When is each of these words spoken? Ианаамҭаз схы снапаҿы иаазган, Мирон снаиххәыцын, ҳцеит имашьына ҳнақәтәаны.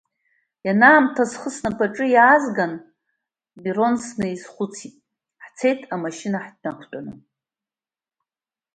Ианаамҭаз 0.65 1.29
схы 1.31 1.49
снапаҿы 1.55 2.05
иаазган, 2.11 2.73
Мирон 3.61 3.95
снаиххәыцын, 4.05 4.93
ҳцеит 5.43 5.79
имашьына 5.93 6.39
ҳнақәтәаны. 6.45 7.13